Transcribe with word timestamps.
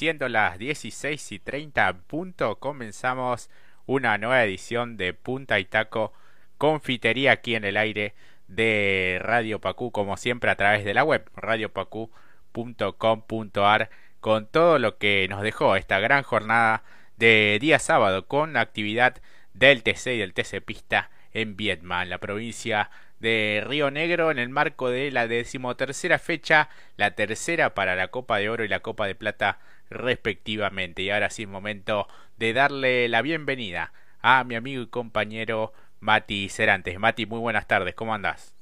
siendo 0.00 0.28
las 0.30 0.58
16 0.58 1.32
y 1.32 1.38
30 1.40 1.92
punto, 2.06 2.58
comenzamos 2.58 3.50
una 3.84 4.16
nueva 4.16 4.42
edición 4.42 4.96
de 4.96 5.12
Punta 5.12 5.60
y 5.60 5.66
Taco 5.66 6.14
Confitería 6.56 7.32
aquí 7.32 7.54
en 7.54 7.64
el 7.64 7.76
aire 7.76 8.14
de 8.48 9.18
Radio 9.20 9.60
Pacú, 9.60 9.92
como 9.92 10.16
siempre 10.16 10.50
a 10.50 10.56
través 10.56 10.86
de 10.86 10.94
la 10.94 11.04
web 11.04 11.28
radiopacú.com.ar 11.36 13.90
con 14.20 14.46
todo 14.46 14.78
lo 14.78 14.96
que 14.96 15.26
nos 15.28 15.42
dejó 15.42 15.76
esta 15.76 16.00
gran 16.00 16.22
jornada 16.22 16.82
de 17.18 17.58
día 17.60 17.78
sábado 17.78 18.26
con 18.26 18.54
la 18.54 18.62
actividad 18.62 19.20
del 19.52 19.82
TC 19.82 20.14
y 20.14 20.18
del 20.20 20.32
TC 20.32 20.62
Pista 20.64 21.10
en 21.34 21.58
Vietnam, 21.58 22.08
la 22.08 22.16
provincia 22.16 22.90
de 23.18 23.62
Río 23.66 23.90
Negro, 23.90 24.30
en 24.30 24.38
el 24.38 24.48
marco 24.48 24.88
de 24.88 25.10
la 25.10 25.28
decimotercera 25.28 26.18
fecha, 26.18 26.70
la 26.96 27.10
tercera 27.10 27.74
para 27.74 27.96
la 27.96 28.08
Copa 28.08 28.38
de 28.38 28.48
Oro 28.48 28.64
y 28.64 28.68
la 28.68 28.80
Copa 28.80 29.06
de 29.06 29.14
Plata 29.14 29.58
respectivamente. 29.90 31.02
Y 31.02 31.10
ahora 31.10 31.30
sí 31.30 31.42
es 31.42 31.48
momento 31.48 32.08
de 32.36 32.52
darle 32.52 33.08
la 33.08 33.22
bienvenida 33.22 33.92
a 34.22 34.44
mi 34.44 34.54
amigo 34.54 34.82
y 34.82 34.86
compañero 34.86 35.72
Mati 36.00 36.48
Cerantes. 36.48 36.98
Mati, 36.98 37.26
muy 37.26 37.40
buenas 37.40 37.66
tardes, 37.66 37.94
¿cómo 37.94 38.14
andás? 38.14 38.54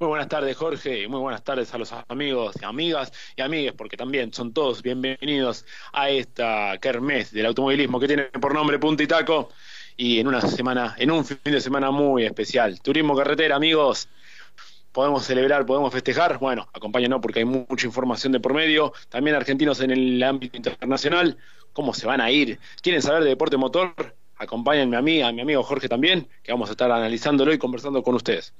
Muy 0.00 0.08
buenas 0.08 0.28
tardes, 0.28 0.56
Jorge, 0.56 1.02
y 1.02 1.08
muy 1.08 1.20
buenas 1.20 1.44
tardes 1.44 1.72
a 1.72 1.78
los 1.78 1.92
amigos, 2.08 2.56
amigas 2.62 3.12
y 3.36 3.42
amigues, 3.42 3.72
porque 3.72 3.96
también 3.96 4.32
son 4.32 4.52
todos 4.52 4.82
bienvenidos 4.82 5.64
a 5.92 6.10
esta 6.10 6.76
kermés 6.78 7.30
del 7.30 7.46
automovilismo 7.46 8.00
que 8.00 8.08
tiene 8.08 8.24
por 8.24 8.52
nombre 8.52 8.78
Punta 8.80 9.04
y 9.04 9.06
Taco 9.06 9.50
y 9.96 10.18
en 10.18 10.26
una 10.26 10.40
semana, 10.40 10.96
en 10.98 11.12
un 11.12 11.24
fin 11.24 11.38
de 11.44 11.60
semana 11.60 11.92
muy 11.92 12.24
especial. 12.24 12.80
Turismo 12.80 13.16
carretera, 13.16 13.54
amigos. 13.54 14.08
Podemos 14.94 15.24
celebrar, 15.24 15.66
podemos 15.66 15.92
festejar. 15.92 16.38
Bueno, 16.38 16.68
acompáñenos 16.72 17.20
porque 17.20 17.40
hay 17.40 17.44
mucha 17.44 17.84
información 17.84 18.32
de 18.32 18.38
por 18.38 18.54
medio. 18.54 18.92
También 19.08 19.34
argentinos 19.34 19.80
en 19.80 19.90
el 19.90 20.22
ámbito 20.22 20.56
internacional. 20.56 21.36
¿Cómo 21.72 21.92
se 21.92 22.06
van 22.06 22.20
a 22.20 22.30
ir? 22.30 22.60
¿Quieren 22.80 23.02
saber 23.02 23.24
de 23.24 23.30
deporte 23.30 23.56
motor? 23.56 23.92
Acompáñenme 24.36 24.96
a 24.96 25.02
mí, 25.02 25.20
a 25.20 25.32
mi 25.32 25.40
amigo 25.40 25.64
Jorge 25.64 25.88
también, 25.88 26.28
que 26.44 26.52
vamos 26.52 26.68
a 26.68 26.74
estar 26.74 26.92
analizándolo 26.92 27.52
y 27.52 27.58
conversando 27.58 28.04
con 28.04 28.14
ustedes. 28.14 28.54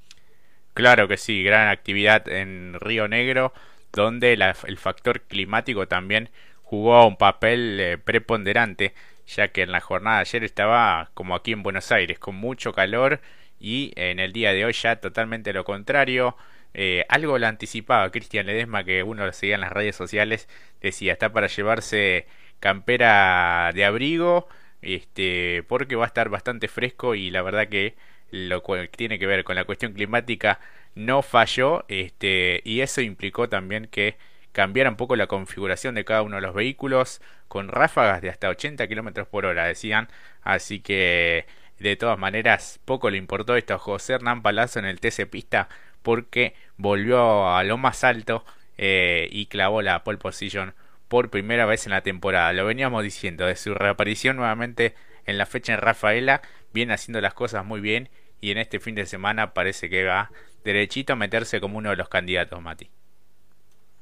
Claro 0.73 1.07
que 1.07 1.15
sí, 1.15 1.41
gran 1.41 1.69
actividad 1.69 2.27
en 2.27 2.73
Río 2.81 3.07
Negro, 3.07 3.53
donde 3.93 4.33
el 4.33 4.77
factor 4.77 5.21
climático 5.21 5.87
también 5.87 6.31
jugó 6.63 7.07
un 7.07 7.15
papel 7.15 7.79
eh, 7.79 7.97
preponderante 7.97 8.93
ya 9.25 9.47
que 9.47 9.61
en 9.61 9.71
la 9.71 9.79
jornada 9.79 10.17
de 10.17 10.21
ayer 10.21 10.43
estaba 10.43 11.09
como 11.13 11.33
aquí 11.33 11.53
en 11.53 11.63
Buenos 11.63 11.91
Aires, 11.93 12.19
con 12.19 12.35
mucho 12.35 12.73
calor 12.73 13.21
y 13.59 13.93
en 13.95 14.19
el 14.19 14.33
día 14.33 14.53
de 14.53 14.65
hoy 14.65 14.73
ya 14.73 14.97
totalmente 14.97 15.53
lo 15.53 15.63
contrario. 15.63 16.35
Eh, 16.73 17.05
algo 17.09 17.39
lo 17.39 17.47
anticipaba 17.47 18.11
Cristian 18.11 18.45
Ledesma, 18.47 18.83
que 18.83 19.03
uno 19.03 19.25
lo 19.25 19.33
seguía 19.33 19.55
en 19.55 19.61
las 19.61 19.71
redes 19.71 19.95
sociales, 19.95 20.49
decía, 20.81 21.13
está 21.13 21.31
para 21.31 21.47
llevarse 21.47 22.27
campera 22.59 23.71
de 23.73 23.85
abrigo, 23.85 24.47
este, 24.81 25.63
porque 25.67 25.95
va 25.95 26.05
a 26.05 26.07
estar 26.07 26.29
bastante 26.29 26.67
fresco 26.67 27.15
y 27.15 27.31
la 27.31 27.41
verdad 27.41 27.67
que 27.69 27.95
lo 28.31 28.63
que 28.63 28.89
tiene 28.89 29.19
que 29.19 29.27
ver 29.27 29.43
con 29.43 29.55
la 29.55 29.65
cuestión 29.65 29.93
climática 29.93 30.59
no 30.95 31.21
falló, 31.21 31.85
este, 31.87 32.61
y 32.65 32.81
eso 32.81 33.01
implicó 33.01 33.49
también 33.49 33.87
que 33.87 34.17
cambiar 34.51 34.87
un 34.87 34.95
poco 34.95 35.15
la 35.17 35.27
configuración 35.27 35.95
de 35.95 36.05
cada 36.05 36.21
uno 36.21 36.37
de 36.37 36.41
los 36.41 36.55
vehículos 36.55 37.21
con 37.49 37.67
ráfagas 37.67 38.21
de 38.21 38.29
hasta 38.29 38.49
80 38.49 38.87
kilómetros 38.87 39.27
por 39.27 39.45
hora, 39.45 39.65
decían. 39.65 40.07
Así 40.43 40.79
que 40.79 41.45
de 41.79 41.95
todas 41.95 42.17
maneras, 42.17 42.79
poco 42.85 43.09
le 43.09 43.17
importó 43.17 43.55
esto 43.55 43.73
a 43.73 43.79
José 43.79 44.13
Hernán 44.13 44.41
Palazzo 44.41 44.79
en 44.79 44.85
el 44.85 44.99
TC 44.99 45.27
Pista 45.29 45.69
porque 46.01 46.53
volvió 46.77 47.49
a 47.49 47.63
lo 47.63 47.77
más 47.77 48.03
alto 48.03 48.45
eh, 48.77 49.27
y 49.31 49.47
clavó 49.47 49.81
la 49.81 50.03
pole 50.03 50.17
position 50.17 50.73
por 51.07 51.29
primera 51.29 51.65
vez 51.65 51.85
en 51.85 51.91
la 51.91 52.01
temporada. 52.01 52.53
Lo 52.53 52.65
veníamos 52.65 53.03
diciendo, 53.03 53.45
de 53.45 53.55
su 53.55 53.73
reaparición 53.73 54.37
nuevamente 54.37 54.95
en 55.25 55.37
la 55.37 55.45
fecha 55.45 55.73
en 55.73 55.81
Rafaela, 55.81 56.41
viene 56.73 56.93
haciendo 56.93 57.21
las 57.21 57.33
cosas 57.33 57.65
muy 57.65 57.81
bien 57.81 58.09
y 58.41 58.51
en 58.51 58.57
este 58.57 58.79
fin 58.79 58.95
de 58.95 59.05
semana 59.05 59.53
parece 59.53 59.89
que 59.89 60.03
va 60.03 60.31
derechito 60.63 61.13
a 61.13 61.15
meterse 61.15 61.59
como 61.59 61.77
uno 61.77 61.89
de 61.89 61.95
los 61.95 62.09
candidatos, 62.09 62.61
Mati. 62.61 62.89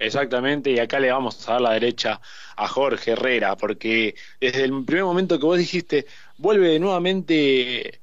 Exactamente, 0.04 0.70
y 0.72 0.80
acá 0.80 1.00
le 1.00 1.12
vamos 1.12 1.48
a 1.48 1.54
dar 1.54 1.62
la 1.62 1.72
derecha 1.74 2.20
a 2.58 2.68
Jorge 2.68 3.12
Herrera, 3.12 3.56
porque 3.56 4.16
desde 4.42 4.66
el 4.66 4.84
primer 4.84 5.06
momento 5.06 5.40
que 5.40 5.46
vos 5.46 5.58
dijiste, 5.58 6.06
vuelve 6.38 6.78
nuevamente 6.78 8.02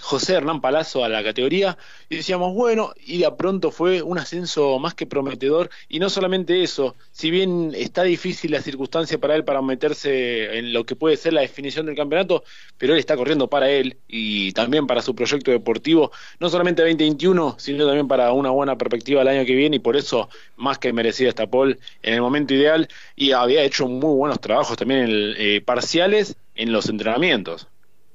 José 0.00 0.34
Hernán 0.34 0.60
Palazzo 0.60 1.04
a 1.04 1.08
la 1.08 1.22
categoría 1.22 1.76
y 2.08 2.16
decíamos, 2.16 2.54
bueno, 2.54 2.92
y 3.04 3.18
de 3.18 3.30
pronto 3.32 3.70
fue 3.70 4.02
un 4.02 4.18
ascenso 4.18 4.78
más 4.78 4.94
que 4.94 5.06
prometedor 5.06 5.70
y 5.88 5.98
no 5.98 6.10
solamente 6.10 6.62
eso, 6.62 6.96
si 7.12 7.30
bien 7.30 7.72
está 7.74 8.02
difícil 8.02 8.52
la 8.52 8.62
circunstancia 8.62 9.18
para 9.18 9.34
él 9.34 9.44
para 9.44 9.62
meterse 9.62 10.58
en 10.58 10.72
lo 10.72 10.84
que 10.84 10.96
puede 10.96 11.16
ser 11.16 11.32
la 11.32 11.40
definición 11.42 11.86
del 11.86 11.96
campeonato, 11.96 12.44
pero 12.78 12.92
él 12.92 12.98
está 12.98 13.16
corriendo 13.16 13.48
para 13.48 13.70
él 13.70 13.98
y 14.08 14.52
también 14.52 14.86
para 14.86 15.02
su 15.02 15.14
proyecto 15.14 15.50
deportivo, 15.50 16.12
no 16.40 16.48
solamente 16.48 16.82
2021, 16.82 17.56
sino 17.58 17.86
también 17.86 18.08
para 18.08 18.32
una 18.32 18.50
buena 18.50 18.76
perspectiva 18.76 19.22
el 19.22 19.28
año 19.28 19.44
que 19.44 19.54
viene 19.54 19.76
y 19.76 19.80
por 19.80 19.96
eso 19.96 20.28
más 20.56 20.78
que 20.78 20.92
merecida 20.92 21.28
esta 21.28 21.46
pole 21.46 21.78
en 22.02 22.14
el 22.14 22.20
momento 22.20 22.54
ideal 22.54 22.88
y 23.16 23.32
había 23.32 23.62
hecho 23.62 23.88
muy 23.88 24.14
buenos 24.14 24.40
trabajos 24.40 24.76
también 24.76 25.00
en 25.02 25.34
eh, 25.36 25.60
parciales 25.60 26.36
en 26.54 26.72
los 26.72 26.88
entrenamientos. 26.88 27.68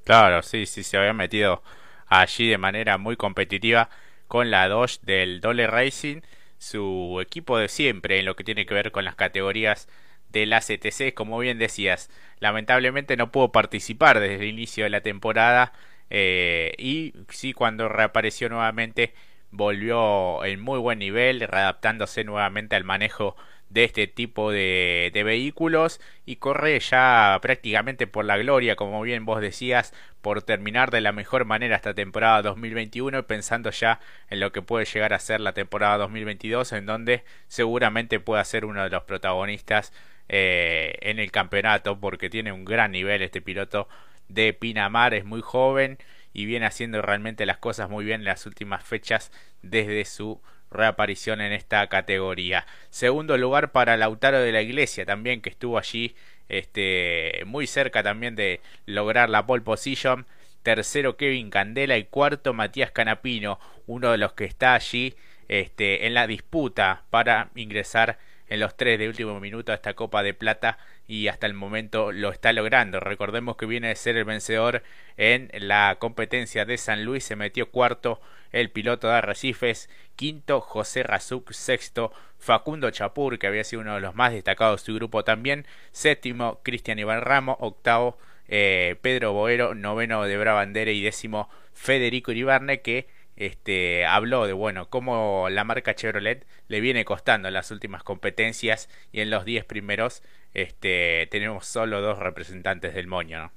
Claro, 0.03 0.41
sí, 0.41 0.65
sí, 0.65 0.83
se 0.83 0.97
había 0.97 1.13
metido 1.13 1.61
allí 2.07 2.47
de 2.49 2.57
manera 2.57 2.97
muy 2.97 3.15
competitiva 3.15 3.89
con 4.27 4.49
la 4.49 4.67
Dodge 4.67 4.99
del 5.03 5.39
Dole 5.41 5.67
Racing, 5.67 6.21
su 6.57 7.19
equipo 7.21 7.57
de 7.57 7.67
siempre 7.67 8.19
en 8.19 8.25
lo 8.25 8.35
que 8.35 8.43
tiene 8.43 8.65
que 8.65 8.73
ver 8.73 8.91
con 8.91 9.05
las 9.05 9.15
categorías 9.15 9.87
del 10.29 10.53
ACTC, 10.53 11.13
como 11.13 11.37
bien 11.39 11.59
decías, 11.59 12.09
lamentablemente 12.39 13.17
no 13.17 13.31
pudo 13.31 13.51
participar 13.51 14.19
desde 14.19 14.35
el 14.37 14.45
inicio 14.49 14.83
de 14.83 14.89
la 14.89 15.01
temporada 15.01 15.73
eh, 16.09 16.73
y 16.79 17.13
sí 17.29 17.53
cuando 17.53 17.87
reapareció 17.87 18.49
nuevamente 18.49 19.13
volvió 19.51 20.43
en 20.45 20.59
muy 20.59 20.79
buen 20.79 20.99
nivel, 20.99 21.41
readaptándose 21.41 22.23
nuevamente 22.23 22.75
al 22.75 22.83
manejo 22.83 23.35
de 23.69 23.83
este 23.83 24.07
tipo 24.07 24.51
de, 24.51 25.11
vehículos 25.13 26.01
y 26.25 26.37
corre 26.37 26.79
ya 26.79 27.37
prácticamente 27.41 28.07
por 28.07 28.25
la 28.25 28.37
gloria, 28.37 28.75
como 28.75 29.01
bien 29.01 29.25
vos 29.25 29.41
decías, 29.41 29.93
por 30.21 30.41
terminar 30.41 30.91
de 30.91 31.01
la 31.01 31.11
mejor 31.11 31.45
manera 31.45 31.75
esta 31.75 31.93
temporada 31.93 32.41
2021 32.41 33.27
pensando 33.27 33.69
ya 33.69 33.99
en 34.29 34.39
lo 34.39 34.51
que 34.51 34.61
puede 34.61 34.85
llegar 34.85 35.13
a 35.13 35.19
ser 35.19 35.39
la 35.39 35.53
temporada 35.53 35.97
2022 35.99 36.73
en 36.73 36.85
donde 36.85 37.23
seguramente 37.47 38.19
pueda 38.19 38.43
ser 38.43 38.65
uno 38.65 38.83
de 38.83 38.89
los 38.89 39.03
protagonistas 39.03 39.93
eh, 40.29 40.95
en 41.01 41.19
el 41.19 41.31
campeonato 41.31 41.99
porque 41.99 42.29
tiene 42.29 42.51
un 42.51 42.65
gran 42.65 42.91
nivel 42.91 43.21
este 43.21 43.41
piloto 43.41 43.87
de 44.27 44.53
Pinamar, 44.53 45.13
es 45.13 45.25
muy 45.25 45.41
joven 45.41 45.97
y 46.39 46.45
viene 46.45 46.67
haciendo 46.67 47.01
realmente 47.01 47.45
las 47.45 47.57
cosas 47.57 47.89
muy 47.89 48.05
bien 48.05 48.21
en 48.21 48.25
las 48.25 48.45
últimas 48.45 48.81
fechas 48.81 49.29
desde 49.61 50.05
su 50.05 50.39
reaparición 50.71 51.41
en 51.41 51.51
esta 51.51 51.85
categoría. 51.87 52.65
Segundo 52.89 53.37
lugar 53.37 53.73
para 53.73 53.97
Lautaro 53.97 54.39
de 54.39 54.53
la 54.53 54.61
Iglesia 54.61 55.05
también 55.05 55.41
que 55.41 55.49
estuvo 55.49 55.77
allí 55.77 56.15
este 56.47 57.41
muy 57.45 57.67
cerca 57.67 58.03
también 58.03 58.37
de 58.37 58.61
lograr 58.85 59.29
la 59.29 59.45
pole 59.45 59.63
position. 59.63 60.27
Tercero 60.63 61.17
Kevin 61.17 61.49
Candela 61.49 61.97
y 61.97 62.05
cuarto 62.05 62.53
Matías 62.53 62.91
Canapino, 62.91 63.59
uno 63.85 64.11
de 64.11 64.17
los 64.17 64.31
que 64.31 64.45
está 64.45 64.75
allí 64.75 65.15
este, 65.49 66.07
en 66.07 66.13
la 66.13 66.25
disputa 66.25 67.03
para 67.09 67.49
ingresar 67.55 68.17
en 68.49 68.59
los 68.59 68.75
tres 68.75 68.99
de 68.99 69.07
último 69.07 69.39
minuto 69.39 69.71
esta 69.73 69.93
Copa 69.93 70.23
de 70.23 70.33
Plata 70.33 70.77
y 71.07 71.27
hasta 71.27 71.47
el 71.47 71.53
momento 71.53 72.11
lo 72.11 72.29
está 72.31 72.51
logrando. 72.53 72.99
Recordemos 72.99 73.55
que 73.55 73.65
viene 73.65 73.89
de 73.89 73.95
ser 73.95 74.17
el 74.17 74.25
vencedor 74.25 74.83
en 75.17 75.49
la 75.53 75.97
competencia 75.99 76.65
de 76.65 76.77
San 76.77 77.05
Luis, 77.05 77.23
se 77.23 77.35
metió 77.35 77.69
cuarto 77.71 78.19
el 78.51 78.71
piloto 78.71 79.07
de 79.07 79.13
Arrecifes, 79.13 79.89
quinto 80.15 80.61
José 80.61 81.03
Razuk, 81.03 81.51
sexto 81.51 82.11
Facundo 82.39 82.89
Chapur, 82.89 83.37
que 83.37 83.47
había 83.47 83.63
sido 83.63 83.81
uno 83.81 83.95
de 83.95 84.01
los 84.01 84.15
más 84.15 84.33
destacados 84.33 84.81
de 84.81 84.85
su 84.85 84.95
grupo 84.95 85.23
también, 85.23 85.65
séptimo 85.91 86.59
Cristian 86.63 86.99
Iván 86.99 87.21
Ramo, 87.21 87.57
octavo 87.59 88.17
eh, 88.47 88.95
Pedro 89.01 89.33
Boero, 89.33 89.75
noveno 89.75 90.23
de 90.23 90.37
Brabandere 90.37 90.93
y 90.93 91.03
décimo 91.03 91.49
Federico 91.73 92.31
Iribarne, 92.31 92.81
que 92.81 93.07
este, 93.39 94.05
habló 94.05 94.45
de 94.45 94.53
bueno 94.53 94.89
cómo 94.89 95.47
la 95.49 95.63
marca 95.63 95.95
Chevrolet 95.95 96.45
le 96.67 96.81
viene 96.81 97.05
costando 97.05 97.47
en 97.47 97.55
las 97.55 97.71
últimas 97.71 98.03
competencias 98.03 98.89
y 99.11 99.21
en 99.21 99.31
los 99.31 99.45
diez 99.45 99.65
primeros 99.65 100.21
este, 100.53 101.27
tenemos 101.31 101.65
solo 101.65 102.01
dos 102.01 102.19
representantes 102.19 102.93
del 102.93 103.07
moño. 103.07 103.51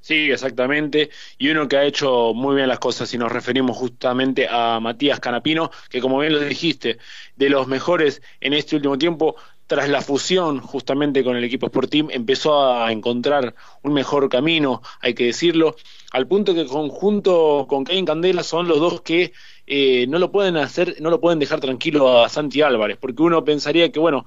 Sí, 0.00 0.32
exactamente. 0.32 1.10
Y 1.38 1.50
uno 1.50 1.68
que 1.68 1.76
ha 1.76 1.84
hecho 1.84 2.34
muy 2.34 2.56
bien 2.56 2.68
las 2.68 2.80
cosas, 2.80 3.08
si 3.08 3.16
nos 3.18 3.30
referimos 3.30 3.76
justamente 3.76 4.48
a 4.50 4.80
Matías 4.80 5.20
Canapino, 5.20 5.70
que 5.90 6.00
como 6.00 6.18
bien 6.18 6.32
lo 6.32 6.40
dijiste, 6.40 6.98
de 7.36 7.48
los 7.48 7.68
mejores 7.68 8.20
en 8.40 8.52
este 8.52 8.74
último 8.76 8.98
tiempo, 8.98 9.36
tras 9.66 9.88
la 9.88 10.02
fusión 10.02 10.60
justamente 10.60 11.24
con 11.24 11.36
el 11.36 11.44
equipo 11.44 11.66
Sporting, 11.66 12.04
empezó 12.10 12.72
a 12.72 12.92
encontrar 12.92 13.54
un 13.82 13.92
mejor 13.92 14.28
camino, 14.28 14.82
hay 15.00 15.14
que 15.14 15.26
decirlo, 15.26 15.76
al 16.10 16.26
punto 16.26 16.54
que 16.54 16.66
conjunto 16.66 17.66
con 17.68 17.84
Kevin 17.84 18.04
Candela 18.04 18.42
son 18.42 18.68
los 18.68 18.80
dos 18.80 19.00
que 19.00 19.32
eh, 19.66 20.06
no 20.08 20.18
lo 20.18 20.30
pueden 20.30 20.56
hacer, 20.56 20.96
no 21.00 21.10
lo 21.10 21.20
pueden 21.20 21.38
dejar 21.38 21.60
tranquilo 21.60 22.22
a 22.22 22.28
Santi 22.28 22.60
Álvarez, 22.60 22.98
porque 23.00 23.22
uno 23.22 23.44
pensaría 23.44 23.90
que, 23.90 23.98
bueno, 23.98 24.26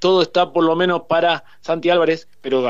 todo 0.00 0.22
está 0.22 0.52
por 0.52 0.64
lo 0.64 0.76
menos 0.76 1.02
para 1.08 1.44
Santi 1.60 1.88
Álvarez, 1.88 2.28
pero 2.40 2.68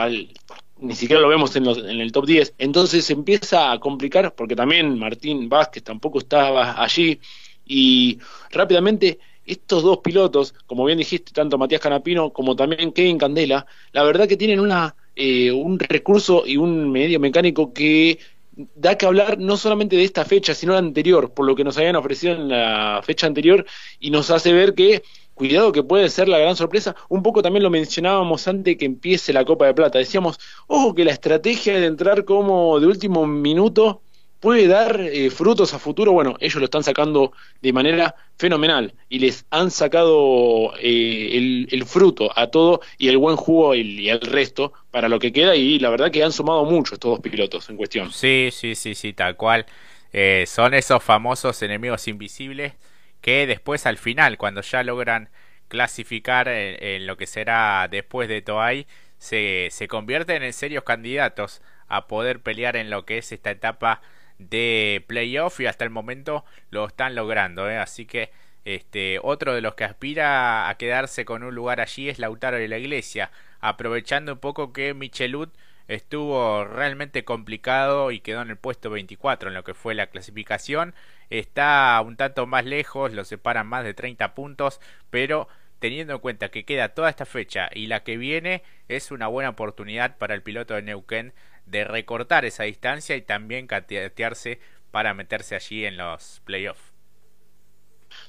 ni 0.78 0.94
siquiera 0.94 1.20
lo 1.20 1.28
vemos 1.28 1.56
en, 1.56 1.66
en, 1.66 2.00
el 2.00 2.12
top 2.12 2.26
10. 2.26 2.54
Entonces 2.58 3.04
se 3.04 3.14
empieza 3.14 3.72
a 3.72 3.80
complicar 3.80 4.34
porque 4.34 4.54
también 4.54 4.98
Martín 4.98 5.48
Vázquez 5.48 5.82
tampoco 5.82 6.18
estaba 6.18 6.80
allí 6.80 7.18
y 7.64 8.18
rápidamente 8.50 9.18
estos 9.46 9.82
dos 9.82 9.98
pilotos, 9.98 10.54
como 10.66 10.84
bien 10.84 10.98
dijiste, 10.98 11.32
tanto 11.32 11.58
Matías 11.58 11.80
Canapino 11.80 12.30
como 12.30 12.56
también 12.56 12.92
Kevin 12.92 13.18
Candela, 13.18 13.66
la 13.92 14.02
verdad 14.02 14.28
que 14.28 14.36
tienen 14.36 14.60
una, 14.60 14.96
eh, 15.14 15.52
un 15.52 15.78
recurso 15.78 16.44
y 16.46 16.56
un 16.56 16.90
medio 16.90 17.20
mecánico 17.20 17.72
que 17.72 18.18
da 18.74 18.96
que 18.96 19.06
hablar 19.06 19.38
no 19.38 19.56
solamente 19.56 19.96
de 19.96 20.04
esta 20.04 20.24
fecha, 20.24 20.54
sino 20.54 20.72
la 20.72 20.78
anterior, 20.78 21.32
por 21.32 21.46
lo 21.46 21.54
que 21.54 21.64
nos 21.64 21.76
habían 21.76 21.96
ofrecido 21.96 22.34
en 22.34 22.48
la 22.48 23.00
fecha 23.04 23.26
anterior, 23.26 23.66
y 24.00 24.10
nos 24.10 24.30
hace 24.30 24.52
ver 24.52 24.74
que, 24.74 25.02
cuidado 25.34 25.72
que 25.72 25.82
puede 25.82 26.08
ser 26.08 26.28
la 26.28 26.38
gran 26.38 26.56
sorpresa, 26.56 26.96
un 27.10 27.22
poco 27.22 27.42
también 27.42 27.62
lo 27.62 27.70
mencionábamos 27.70 28.48
antes 28.48 28.76
que 28.78 28.86
empiece 28.86 29.32
la 29.34 29.44
Copa 29.44 29.66
de 29.66 29.74
Plata, 29.74 29.98
decíamos, 29.98 30.38
ojo 30.66 30.94
que 30.94 31.04
la 31.04 31.12
estrategia 31.12 31.78
de 31.78 31.86
entrar 31.86 32.24
como 32.24 32.80
de 32.80 32.86
último 32.86 33.26
minuto 33.26 34.02
puede 34.46 34.68
dar 34.68 35.00
eh, 35.00 35.28
frutos 35.30 35.74
a 35.74 35.80
futuro, 35.80 36.12
bueno, 36.12 36.36
ellos 36.38 36.54
lo 36.54 36.66
están 36.66 36.84
sacando 36.84 37.32
de 37.62 37.72
manera 37.72 38.14
fenomenal 38.38 38.94
y 39.08 39.18
les 39.18 39.44
han 39.50 39.72
sacado 39.72 40.72
eh, 40.80 41.66
el, 41.68 41.84
fruto 41.84 42.30
a 42.38 42.46
todo 42.46 42.80
y 42.96 43.08
el 43.08 43.18
buen 43.18 43.34
jugo 43.34 43.74
y, 43.74 44.08
el 44.08 44.20
resto 44.20 44.72
para 44.92 45.08
lo 45.08 45.18
que 45.18 45.32
queda 45.32 45.56
y 45.56 45.80
la 45.80 45.90
verdad 45.90 46.12
que 46.12 46.22
han 46.22 46.30
sumado 46.30 46.64
mucho 46.64 46.94
estos 46.94 47.10
dos 47.10 47.18
pilotos 47.18 47.68
en 47.70 47.76
cuestión. 47.76 48.12
Sí, 48.12 48.50
sí, 48.52 48.76
sí, 48.76 48.94
sí, 48.94 49.12
tal 49.12 49.34
cual. 49.34 49.66
Eh, 50.12 50.44
son 50.46 50.74
esos 50.74 51.02
famosos 51.02 51.60
enemigos 51.62 52.06
invisibles 52.06 52.74
que 53.20 53.48
después 53.48 53.84
al 53.84 53.98
final, 53.98 54.38
cuando 54.38 54.60
ya 54.60 54.84
logran 54.84 55.28
clasificar 55.66 56.46
en, 56.46 57.04
lo 57.08 57.16
que 57.16 57.26
será 57.26 57.88
después 57.90 58.28
de 58.28 58.42
Toay, 58.42 58.86
se, 59.18 59.70
se 59.72 59.88
convierten 59.88 60.44
en 60.44 60.52
serios 60.52 60.84
candidatos 60.84 61.62
a 61.88 62.06
poder 62.06 62.38
pelear 62.38 62.76
en 62.76 62.90
lo 62.90 63.04
que 63.04 63.18
es 63.18 63.32
esta 63.32 63.50
etapa 63.50 64.02
de 64.38 65.04
playoff 65.06 65.60
y 65.60 65.66
hasta 65.66 65.84
el 65.84 65.90
momento 65.90 66.44
lo 66.70 66.86
están 66.86 67.14
logrando. 67.14 67.68
¿eh? 67.70 67.78
Así 67.78 68.06
que 68.06 68.30
este, 68.64 69.20
otro 69.22 69.54
de 69.54 69.60
los 69.60 69.74
que 69.74 69.84
aspira 69.84 70.68
a 70.68 70.76
quedarse 70.76 71.24
con 71.24 71.42
un 71.42 71.54
lugar 71.54 71.80
allí 71.80 72.08
es 72.08 72.18
Lautaro 72.18 72.56
de 72.56 72.68
la 72.68 72.78
Iglesia, 72.78 73.30
aprovechando 73.60 74.32
un 74.32 74.38
poco 74.40 74.72
que 74.72 74.92
Michelud 74.92 75.48
estuvo 75.88 76.64
realmente 76.64 77.24
complicado 77.24 78.10
y 78.10 78.20
quedó 78.20 78.42
en 78.42 78.50
el 78.50 78.56
puesto 78.56 78.90
24 78.90 79.50
en 79.50 79.54
lo 79.54 79.64
que 79.64 79.74
fue 79.74 79.94
la 79.94 80.08
clasificación. 80.08 80.94
Está 81.30 82.02
un 82.04 82.16
tanto 82.16 82.46
más 82.46 82.64
lejos, 82.64 83.12
lo 83.12 83.24
separan 83.24 83.66
más 83.66 83.84
de 83.84 83.94
30 83.94 84.34
puntos, 84.34 84.80
pero 85.10 85.48
teniendo 85.78 86.14
en 86.14 86.20
cuenta 86.20 86.48
que 86.48 86.64
queda 86.64 86.88
toda 86.90 87.10
esta 87.10 87.26
fecha 87.26 87.68
y 87.72 87.86
la 87.86 88.02
que 88.02 88.16
viene, 88.16 88.62
es 88.88 89.10
una 89.10 89.26
buena 89.28 89.50
oportunidad 89.50 90.16
para 90.16 90.34
el 90.34 90.42
piloto 90.42 90.74
de 90.74 90.82
Neuquén 90.82 91.32
de 91.66 91.84
recortar 91.84 92.44
esa 92.44 92.64
distancia 92.64 93.16
y 93.16 93.22
también 93.22 93.66
catearse 93.66 94.60
para 94.90 95.14
meterse 95.14 95.54
allí 95.56 95.84
en 95.84 95.96
los 95.98 96.40
playoffs. 96.44 96.92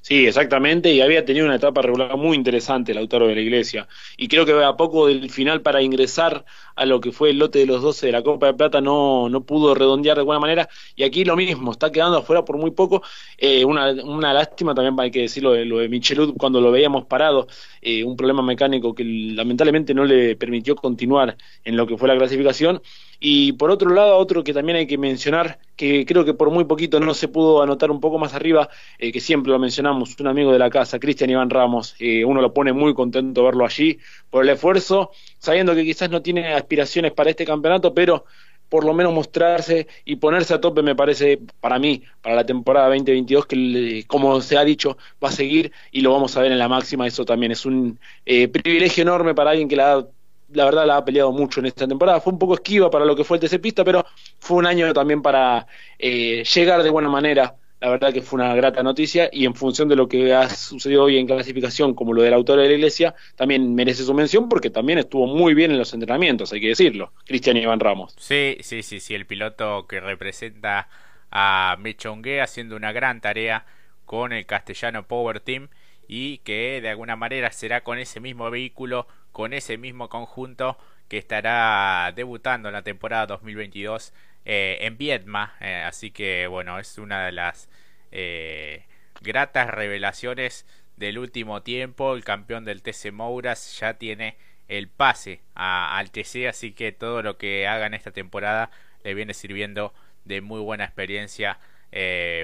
Sí, 0.01 0.25
exactamente, 0.25 0.91
y 0.93 1.01
había 1.01 1.25
tenido 1.25 1.45
una 1.45 1.55
etapa 1.55 1.81
regular 1.81 2.15
muy 2.17 2.35
interesante 2.37 2.91
el 2.91 2.97
Lautaro 2.97 3.27
de 3.27 3.35
la 3.35 3.41
Iglesia. 3.41 3.87
Y 4.17 4.27
creo 4.27 4.45
que 4.45 4.53
a 4.63 4.75
poco 4.77 5.07
del 5.07 5.29
final 5.29 5.61
para 5.61 5.81
ingresar 5.81 6.45
a 6.77 6.85
lo 6.85 7.01
que 7.01 7.11
fue 7.11 7.31
el 7.31 7.39
lote 7.39 7.59
de 7.59 7.65
los 7.65 7.81
12 7.81 8.05
de 8.05 8.11
la 8.11 8.21
Copa 8.21 8.47
de 8.47 8.53
Plata 8.53 8.79
no, 8.79 9.29
no 9.29 9.41
pudo 9.41 9.73
redondear 9.73 10.15
de 10.15 10.23
buena 10.23 10.39
manera. 10.39 10.69
Y 10.95 11.03
aquí 11.03 11.25
lo 11.25 11.35
mismo, 11.35 11.71
está 11.71 11.91
quedando 11.91 12.17
afuera 12.17 12.45
por 12.45 12.57
muy 12.57 12.71
poco. 12.71 13.01
Eh, 13.37 13.65
una, 13.65 13.91
una 13.91 14.31
lástima 14.31 14.75
también, 14.75 14.95
hay 14.99 15.09
que 15.09 15.21
decirlo, 15.21 15.53
de 15.53 15.65
lo 15.65 15.79
de 15.79 15.89
Michelud 15.89 16.35
cuando 16.37 16.61
lo 16.61 16.71
veíamos 16.71 17.05
parado, 17.05 17.47
eh, 17.81 18.03
un 18.03 18.15
problema 18.15 18.43
mecánico 18.43 18.93
que 18.93 19.03
lamentablemente 19.03 19.93
no 19.95 20.05
le 20.05 20.35
permitió 20.35 20.75
continuar 20.75 21.35
en 21.63 21.75
lo 21.75 21.87
que 21.87 21.97
fue 21.97 22.07
la 22.07 22.15
clasificación. 22.15 22.81
Y 23.19 23.53
por 23.53 23.71
otro 23.71 23.89
lado, 23.89 24.15
otro 24.17 24.43
que 24.43 24.53
también 24.53 24.77
hay 24.77 24.85
que 24.85 24.99
mencionar, 24.99 25.57
que 25.75 26.05
creo 26.05 26.23
que 26.23 26.35
por 26.35 26.51
muy 26.51 26.65
poquito 26.65 26.99
no 26.99 27.15
se 27.15 27.27
pudo 27.27 27.63
anotar 27.63 27.89
un 27.89 27.99
poco 27.99 28.19
más 28.19 28.35
arriba, 28.35 28.69
eh, 28.99 29.11
que 29.11 29.19
siempre 29.19 29.51
lo 29.51 29.57
mencionamos, 29.57 30.15
un 30.19 30.27
amigo 30.27 30.51
de 30.51 30.59
la 30.59 30.69
casa, 30.69 30.99
Cristian 30.99 31.31
Iván 31.31 31.49
Ramos, 31.49 31.95
uno 31.99 32.41
lo 32.41 32.53
pone 32.53 32.73
muy 32.73 32.93
contento 32.93 33.43
verlo 33.43 33.65
allí 33.65 33.97
por 34.29 34.43
el 34.43 34.49
esfuerzo, 34.49 35.09
sabiendo 35.39 35.73
que 35.73 35.83
quizás 35.83 36.11
no 36.11 36.21
tiene 36.21 36.53
aspiraciones 36.67 37.13
para 37.13 37.29
este 37.29 37.45
campeonato, 37.45 37.93
pero 37.93 38.25
por 38.69 38.83
lo 38.83 38.93
menos 38.93 39.13
mostrarse 39.13 39.87
y 40.05 40.17
ponerse 40.17 40.53
a 40.53 40.61
tope 40.61 40.81
me 40.81 40.95
parece 40.95 41.39
para 41.59 41.79
mí, 41.79 42.03
para 42.21 42.35
la 42.35 42.45
temporada 42.45 42.87
2022, 42.87 43.45
que 43.45 44.03
como 44.07 44.41
se 44.41 44.57
ha 44.57 44.63
dicho, 44.63 44.97
va 45.23 45.29
a 45.29 45.31
seguir 45.31 45.71
y 45.91 46.01
lo 46.01 46.11
vamos 46.11 46.35
a 46.35 46.41
ver 46.41 46.51
en 46.51 46.59
la 46.59 46.67
máxima, 46.67 47.07
eso 47.07 47.25
también 47.25 47.51
es 47.51 47.65
un 47.65 47.99
eh, 48.25 48.47
privilegio 48.47 49.03
enorme 49.03 49.33
para 49.33 49.51
alguien 49.51 49.69
que 49.69 49.77
la 49.77 50.05
verdad 50.49 50.85
la 50.85 50.97
ha 50.97 51.05
peleado 51.05 51.31
mucho 51.31 51.59
en 51.59 51.67
esta 51.67 51.87
temporada. 51.87 52.19
Fue 52.19 52.33
un 52.33 52.39
poco 52.39 52.55
esquiva 52.55 52.89
para 52.89 53.05
lo 53.05 53.15
que 53.15 53.23
fue 53.23 53.37
el 53.37 53.47
TC 53.47 53.59
Pista, 53.59 53.83
pero 53.83 54.05
fue 54.39 54.57
un 54.57 54.65
año 54.65 54.91
también 54.93 55.21
para 55.21 55.65
eh, 55.97 56.43
llegar 56.43 56.83
de 56.83 56.89
buena 56.89 57.09
manera. 57.09 57.55
La 57.79 57.89
verdad 57.89 58.11
que 58.11 58.23
fue 58.23 58.39
una 58.39 58.55
grata 58.55 58.81
noticia 58.81 59.29
y 59.31 59.45
en 59.45 59.53
función 59.53 59.87
de 59.87 59.95
lo 59.95 60.07
que 60.07 60.33
ha 60.33 60.49
sucedido 60.49 61.03
hoy 61.03 61.17
en 61.17 61.27
clasificación, 61.27 61.93
como 61.93 62.13
lo 62.13 62.23
del 62.23 62.33
autor 62.33 62.59
de 62.59 62.67
la 62.67 62.73
iglesia, 62.73 63.13
también 63.35 63.75
merece 63.75 64.03
su 64.03 64.13
mención 64.15 64.49
porque 64.49 64.71
también 64.71 64.97
estuvo 64.97 65.27
muy 65.27 65.53
bien 65.53 65.69
en 65.69 65.77
los 65.77 65.93
entrenamientos, 65.93 66.51
hay 66.53 66.61
que 66.61 66.69
decirlo, 66.69 67.13
Cristian 67.25 67.55
Iván 67.57 67.79
Ramos. 67.79 68.15
Sí, 68.17 68.57
sí, 68.61 68.81
sí, 68.81 68.99
sí, 68.99 69.13
el 69.13 69.27
piloto 69.27 69.85
que 69.87 69.99
representa 69.99 70.89
a 71.29 71.77
Mechongue 71.79 72.41
haciendo 72.41 72.75
una 72.75 72.91
gran 72.91 73.21
tarea 73.21 73.65
con 74.05 74.33
el 74.33 74.45
castellano 74.47 75.05
Power 75.05 75.39
Team 75.39 75.67
y 76.07 76.39
que 76.39 76.79
de 76.81 76.89
alguna 76.89 77.15
manera 77.15 77.51
será 77.51 77.81
con 77.81 77.99
ese 77.99 78.19
mismo 78.19 78.49
vehículo, 78.49 79.07
con 79.31 79.53
ese 79.53 79.77
mismo 79.77 80.09
conjunto 80.09 80.77
que 81.09 81.17
estará 81.17 82.11
debutando 82.15 82.69
en 82.69 82.73
la 82.73 82.81
temporada 82.81 83.27
2022 83.27 84.13
eh, 84.47 84.79
en 84.81 84.97
Vietma. 84.97 85.55
Eh, 85.59 85.83
así 85.85 86.09
que 86.09 86.47
bueno, 86.47 86.79
es 86.79 86.97
una 86.97 87.25
de 87.25 87.31
las 87.33 87.69
eh, 88.11 88.85
gratas 89.21 89.69
revelaciones 89.69 90.65
del 90.95 91.19
último 91.19 91.61
tiempo. 91.61 92.15
El 92.15 92.23
campeón 92.23 92.65
del 92.65 92.81
TC 92.81 93.11
Mouras 93.11 93.77
ya 93.79 93.95
tiene 93.95 94.37
el 94.67 94.87
pase 94.87 95.41
al 95.53 96.11
TC, 96.11 96.47
así 96.47 96.71
que 96.71 96.91
todo 96.91 97.21
lo 97.21 97.37
que 97.37 97.67
haga 97.67 97.85
en 97.85 97.93
esta 97.93 98.11
temporada 98.11 98.71
le 99.03 99.13
viene 99.13 99.33
sirviendo 99.33 99.93
de 100.25 100.41
muy 100.41 100.61
buena 100.61 100.83
experiencia 100.85 101.59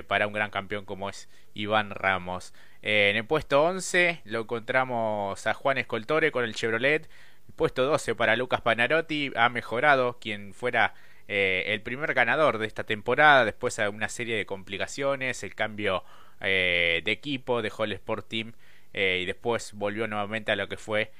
para 0.07 0.27
un 0.27 0.33
gran 0.33 0.49
campeón 0.51 0.85
como 0.85 1.09
es 1.09 1.27
Iván 1.53 1.91
Ramos. 1.91 2.53
Eh, 2.81 3.09
en 3.09 3.15
el 3.15 3.25
puesto 3.25 3.63
11 3.63 4.21
lo 4.25 4.41
encontramos 4.41 5.47
a 5.47 5.53
Juan 5.53 5.77
Escoltore 5.77 6.31
con 6.31 6.43
el 6.43 6.53
Chevrolet. 6.53 7.09
Puesto 7.55 7.85
12 7.85 8.15
para 8.15 8.35
Lucas 8.35 8.61
Panarotti. 8.61 9.31
Ha 9.35 9.49
mejorado 9.49 10.19
quien 10.19 10.53
fuera 10.53 10.93
eh, 11.27 11.63
el 11.67 11.81
primer 11.81 12.13
ganador 12.13 12.57
de 12.57 12.67
esta 12.67 12.83
temporada. 12.83 13.45
Después 13.45 13.75
de 13.75 13.87
una 13.89 14.09
serie 14.09 14.35
de 14.35 14.45
complicaciones. 14.45 15.43
El 15.43 15.55
cambio 15.55 16.03
eh, 16.41 17.01
de 17.03 17.11
equipo. 17.11 17.61
Dejó 17.61 17.83
el 17.85 17.93
Sport 17.93 18.27
Team. 18.27 18.53
y 18.93 19.25
después 19.25 19.73
volvió 19.73 20.07
nuevamente 20.07 20.51
a 20.51 20.55
lo 20.55 20.67
que 20.67 20.77
fue 20.77 21.11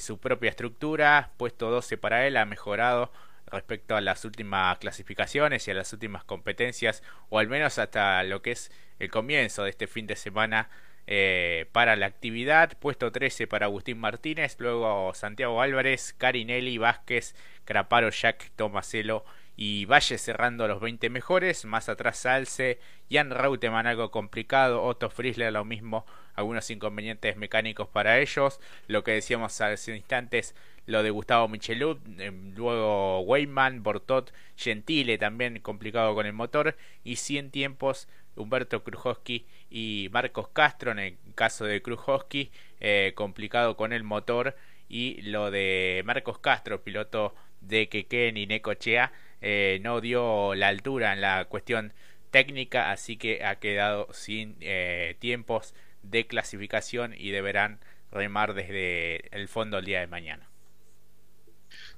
su 0.00 0.18
propia 0.18 0.50
estructura. 0.50 1.30
Puesto 1.36 1.70
12 1.70 1.98
para 1.98 2.26
él. 2.26 2.36
Ha 2.36 2.44
mejorado 2.44 3.12
respecto 3.46 3.94
a 3.96 4.00
las 4.00 4.24
últimas 4.24 4.78
clasificaciones 4.78 5.68
y 5.68 5.70
a 5.70 5.74
las 5.74 5.92
últimas 5.92 6.24
competencias. 6.24 7.02
O 7.28 7.38
al 7.38 7.48
menos 7.48 7.78
hasta 7.78 8.22
lo 8.24 8.42
que 8.42 8.52
es 8.52 8.72
el 8.98 9.10
comienzo 9.10 9.64
de 9.64 9.70
este 9.70 9.86
fin 9.86 10.06
de 10.06 10.16
semana 10.16 10.68
eh, 11.06 11.66
para 11.72 11.96
la 11.96 12.06
actividad. 12.06 12.78
Puesto 12.78 13.10
13 13.10 13.48
para 13.48 13.66
Agustín 13.66 13.98
Martínez, 13.98 14.56
luego 14.58 15.12
Santiago 15.14 15.60
Álvarez, 15.60 16.14
Carinelli, 16.16 16.78
Vázquez, 16.78 17.34
Craparo, 17.64 18.10
Jack, 18.10 18.52
Tomaselo 18.54 19.24
y 19.56 19.84
Valle 19.84 20.18
cerrando 20.18 20.66
los 20.66 20.80
20 20.80 21.10
mejores. 21.10 21.64
Más 21.64 21.88
atrás 21.88 22.18
Salce, 22.18 22.78
Jan 23.10 23.30
Rauteman 23.30 23.86
algo 23.86 24.10
complicado, 24.10 24.82
Otto 24.82 25.10
Friesler 25.10 25.52
lo 25.52 25.64
mismo, 25.64 26.06
algunos 26.34 26.70
inconvenientes 26.70 27.36
mecánicos 27.36 27.88
para 27.88 28.18
ellos. 28.18 28.60
Lo 28.88 29.04
que 29.04 29.12
decíamos 29.12 29.60
hace 29.60 29.96
instantes, 29.96 30.54
lo 30.86 31.02
de 31.02 31.10
Gustavo 31.10 31.48
Michelud, 31.48 31.98
eh, 32.18 32.32
luego 32.56 33.20
Weyman, 33.20 33.82
Bortot, 33.82 34.32
Gentile 34.56 35.18
también 35.18 35.60
complicado 35.60 36.14
con 36.14 36.26
el 36.26 36.32
motor 36.32 36.76
y 37.04 37.16
100 37.16 37.50
tiempos 37.50 38.08
Humberto 38.34 38.82
Krujowski 38.82 39.46
y 39.70 40.08
Marcos 40.10 40.48
Castro 40.48 40.92
en 40.92 40.98
el 40.98 41.18
caso 41.34 41.64
de 41.64 41.82
Krujowski 41.82 42.50
eh, 42.80 43.12
complicado 43.14 43.76
con 43.76 43.92
el 43.92 44.04
motor 44.04 44.56
y 44.88 45.20
lo 45.22 45.50
de 45.50 46.02
Marcos 46.04 46.38
Castro 46.38 46.82
piloto 46.82 47.34
de 47.60 47.88
Keken 47.88 48.36
y 48.36 48.46
Necochea 48.46 49.12
eh, 49.42 49.80
no 49.82 50.00
dio 50.00 50.54
la 50.54 50.68
altura 50.68 51.12
en 51.12 51.20
la 51.20 51.44
cuestión 51.46 51.92
técnica 52.30 52.90
así 52.90 53.16
que 53.16 53.44
ha 53.44 53.56
quedado 53.56 54.08
sin 54.12 54.56
eh, 54.60 55.16
tiempos 55.20 55.74
de 56.02 56.26
clasificación 56.26 57.14
y 57.16 57.30
deberán 57.30 57.80
remar 58.10 58.54
desde 58.54 59.28
el 59.36 59.48
fondo 59.48 59.78
el 59.78 59.84
día 59.84 60.00
de 60.00 60.06
mañana 60.06 60.48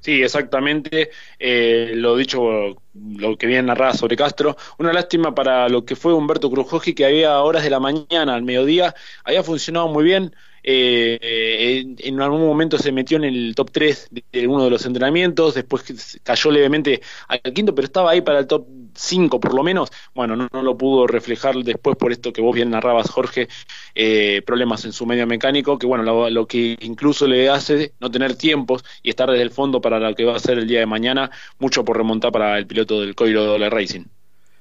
Sí, 0.00 0.22
exactamente. 0.22 1.10
Eh, 1.38 1.92
lo 1.94 2.16
dicho, 2.16 2.76
lo 2.92 3.38
que 3.38 3.46
viene 3.46 3.62
narrada 3.62 3.94
sobre 3.94 4.16
Castro. 4.16 4.56
Una 4.78 4.92
lástima 4.92 5.34
para 5.34 5.68
lo 5.68 5.84
que 5.84 5.96
fue 5.96 6.12
Humberto 6.12 6.50
Krujowski, 6.50 6.94
que 6.94 7.06
había 7.06 7.40
horas 7.40 7.64
de 7.64 7.70
la 7.70 7.80
mañana 7.80 8.34
al 8.34 8.42
mediodía, 8.42 8.94
había 9.24 9.42
funcionado 9.42 9.88
muy 9.88 10.04
bien. 10.04 10.34
Eh, 10.66 11.84
en, 11.98 12.20
algún 12.22 12.40
momento 12.40 12.78
se 12.78 12.90
metió 12.90 13.18
en 13.18 13.24
el 13.24 13.54
top 13.54 13.70
3 13.70 14.08
de, 14.32 14.48
uno 14.48 14.64
de 14.64 14.70
los 14.70 14.86
entrenamientos, 14.86 15.54
después 15.54 15.84
cayó 16.22 16.50
levemente 16.50 17.02
al 17.28 17.40
quinto, 17.52 17.74
pero 17.74 17.84
estaba 17.84 18.12
ahí 18.12 18.22
para 18.22 18.38
el 18.38 18.46
top 18.46 18.66
5 18.94 19.40
por 19.40 19.54
lo 19.54 19.62
menos. 19.62 19.90
Bueno, 20.14 20.36
no, 20.36 20.48
lo 20.62 20.78
pudo 20.78 21.06
reflejar 21.06 21.54
después 21.56 21.96
por 21.96 22.12
esto 22.12 22.32
que 22.32 22.40
vos 22.40 22.54
bien 22.54 22.70
narrabas, 22.70 23.10
Jorge, 23.10 23.48
eh, 23.94 24.40
problemas 24.46 24.86
en 24.86 24.94
su 24.94 25.04
medio 25.04 25.26
mecánico, 25.26 25.78
que 25.78 25.86
bueno, 25.86 26.30
lo, 26.30 26.46
que 26.46 26.78
incluso 26.80 27.26
le 27.26 27.50
hace 27.50 27.92
no 28.00 28.10
tener 28.10 28.36
tiempos 28.36 28.84
y 29.02 29.10
estar 29.10 29.30
desde 29.30 29.42
el 29.42 29.50
fondo 29.50 29.82
para 29.82 30.00
lo 30.00 30.14
que 30.14 30.24
va 30.24 30.36
a 30.36 30.38
ser 30.38 30.58
el 30.58 30.66
día 30.66 30.80
de 30.80 30.86
mañana, 30.86 31.30
mucho 31.58 31.84
por 31.84 31.98
remontar 31.98 32.32
para 32.32 32.56
el 32.56 32.66
piloto 32.66 33.02
del 33.02 33.14
Coiro 33.14 33.58
de 33.58 33.68
Racing. 33.68 34.04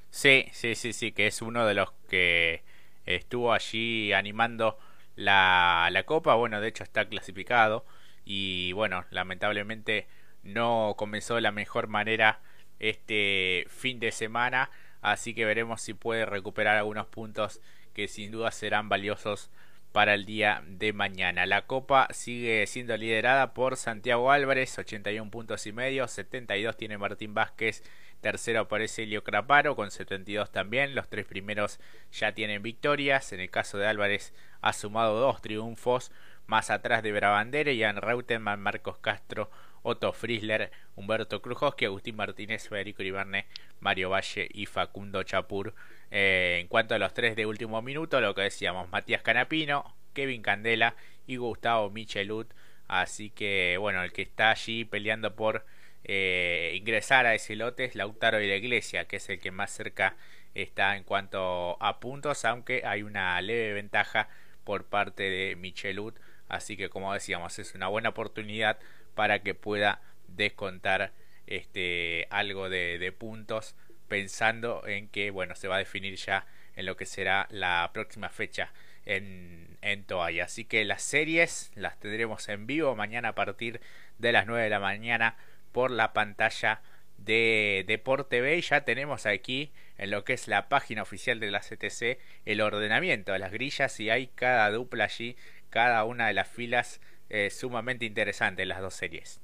Sí, 0.10 0.46
sí, 0.52 0.76
sí, 0.76 0.92
sí, 0.92 1.14
que 1.14 1.28
es 1.28 1.42
uno 1.42 1.66
de 1.66 1.74
los 1.74 1.90
que 2.10 2.62
estuvo 3.06 3.54
allí 3.54 4.12
animando 4.12 4.78
la, 5.15 5.89
la 5.91 6.03
Copa. 6.03 6.36
Bueno, 6.36 6.62
de 6.62 6.67
hecho 6.67 6.84
está 6.84 7.05
clasificado 7.05 7.86
y 8.25 8.72
bueno, 8.74 9.05
lamentablemente 9.12 10.08
no 10.43 10.96
comenzó 10.98 11.36
de 11.36 11.41
la 11.41 11.51
mejor 11.51 11.88
manera 11.88 12.39
este 12.79 13.65
fin 13.70 14.00
de 14.00 14.12
semana. 14.12 14.70
Así 15.01 15.34
que 15.34 15.46
veremos 15.46 15.82
si 15.82 15.93
puede 15.93 16.25
recuperar 16.25 16.77
algunos 16.77 17.08
puntos 17.08 17.62
que 17.93 18.08
sin 18.08 18.32
duda 18.32 18.51
serán 18.51 18.89
valiosos 18.89 19.50
para 19.91 20.15
el 20.15 20.25
día 20.25 20.63
de 20.65 20.93
mañana. 20.93 21.46
La 21.46 21.67
Copa 21.67 22.08
sigue 22.12 22.65
siendo 22.67 22.98
liderada 22.98 23.53
por 23.53 23.77
Santiago 23.77 24.32
Álvarez, 24.32 24.77
81 24.79 25.29
puntos 25.29 25.67
y 25.67 25.72
medio, 25.72 26.08
72 26.08 26.77
tiene 26.77 26.98
Martín 26.98 27.34
Vázquez 27.34 27.84
Tercero 28.24 28.62
aparece 28.62 29.03
Elio 29.03 29.22
Craparo 29.22 29.75
con 29.75 29.91
72 29.91 30.50
también. 30.50 30.96
Los 30.96 31.10
tres 31.10 31.25
primeros 31.25 31.82
ya 32.13 32.32
tienen 32.32 32.63
victorias. 32.63 33.34
En 33.34 33.41
el 33.41 33.50
caso 33.50 33.77
de 33.77 33.86
Álvarez 33.86 34.34
ha 34.63 34.74
sumado 34.74 35.20
dos 35.20 35.41
triunfos. 35.41 36.12
Más 36.48 36.70
atrás 36.70 37.03
de 37.03 37.12
Brabandere, 37.12 37.77
Jan 37.77 37.98
Reutemann, 37.98 38.60
Marcos 38.60 38.98
Castro, 38.98 39.51
Otto 39.82 40.13
Frisler, 40.13 40.72
Humberto 40.96 41.41
Krujowski, 41.41 41.86
Agustín 41.86 42.15
Martínez, 42.15 42.67
Federico 42.67 43.03
Ibarne, 43.03 43.46
Mario 43.82 44.10
Valle 44.10 44.50
y 44.53 44.65
Facundo 44.65 45.24
Chapur. 45.24 45.74
Eh, 46.12 46.60
en 46.62 46.67
cuanto 46.67 46.96
a 46.96 47.00
los 47.00 47.13
tres 47.13 47.36
de 47.36 47.46
último 47.46 47.82
minuto, 47.82 48.20
lo 48.22 48.34
que 48.34 48.43
decíamos, 48.43 48.89
Matías 48.89 49.22
Canapino, 49.22 49.96
Kevin 50.13 50.41
Candela 50.41 50.96
y 51.27 51.36
Gustavo 51.36 51.89
Michelut. 51.89 52.50
Así 52.88 53.29
que 53.29 53.77
bueno, 53.79 54.03
el 54.03 54.13
que 54.13 54.22
está 54.22 54.51
allí 54.51 54.86
peleando 54.86 55.36
por 55.36 55.65
eh, 56.05 56.74
ingresar 56.75 57.25
a 57.25 57.36
ese 57.36 57.55
lote 57.55 57.86
es 57.86 57.96
Lautaro 57.96 58.41
y 58.41 58.48
la 58.48 58.55
Iglesia, 58.55 59.05
que 59.05 59.17
es 59.17 59.29
el 59.29 59.39
que 59.39 59.51
más 59.51 59.72
cerca 59.72 60.15
está 60.55 60.96
en 60.96 61.03
cuanto 61.03 61.82
a 61.82 62.00
puntos, 62.00 62.46
aunque 62.46 62.84
hay 62.86 63.03
una 63.03 63.41
leve 63.41 63.74
ventaja 63.74 64.29
por 64.63 64.86
parte 64.86 65.24
de 65.24 65.55
Michelut, 65.55 66.17
así 66.50 66.77
que 66.77 66.89
como 66.89 67.13
decíamos 67.13 67.60
es 67.60 67.75
una 67.75 67.88
buena 67.88 68.10
oportunidad 68.10 68.79
para 69.15 69.39
que 69.39 69.53
pueda 69.55 70.01
descontar 70.27 71.12
este 71.48 72.27
algo 72.29 72.70
de, 72.70 73.13
puntos 73.17 73.75
pensando 74.08 74.86
en 74.88 75.08
que 75.08 75.32
bueno 75.32 75.55
se 75.55 75.67
va 75.67 75.75
a 75.75 75.79
definir 75.79 76.15
ya 76.15 76.46
en 76.75 76.86
lo 76.86 76.98
que 76.98 77.05
será 77.05 77.48
la 77.51 77.91
próxima 77.93 78.29
fecha 78.29 78.72
en, 79.05 79.77
en 79.82 80.03
Toalla. 80.05 80.46
Así 80.46 80.65
que 80.65 80.86
las 80.86 81.03
series 81.03 81.72
las 81.75 82.00
tendremos 82.00 82.48
en 82.50 82.65
vivo 82.65 82.96
mañana 82.96 83.29
a 83.29 83.36
partir 83.36 83.82
de 84.17 84.32
las 84.32 84.48
9 84.48 84.63
de 84.63 84.70
la 84.70 84.79
mañana 84.79 85.36
por 85.72 85.91
la 85.91 86.13
pantalla 86.13 86.82
de 87.25 87.84
Deporte 87.88 88.42
B 88.42 88.60
ya 88.62 88.84
tenemos 88.84 89.25
aquí 89.25 89.72
en 89.98 90.12
lo 90.12 90.24
que 90.24 90.34
es 90.34 90.48
la 90.48 90.70
página 90.70 91.01
oficial 91.01 91.39
de 91.39 91.51
la 91.51 91.60
CTC 91.60 92.20
el 92.46 92.62
ordenamiento 92.62 93.32
de 93.32 93.39
las 93.39 93.51
grillas 93.51 94.00
y 94.00 94.10
hay 94.10 94.27
cada 94.27 94.70
dupla 94.72 95.06
allí, 95.06 95.36
cada 95.70 96.03
una 96.03 96.27
de 96.27 96.34
las 96.34 96.48
filas 96.48 97.01
eh, 97.30 97.50
sumamente 97.50 98.06
interesante 98.06 98.63
en 98.63 98.70
las 98.70 98.82
dos 98.82 98.94
series. 98.94 99.43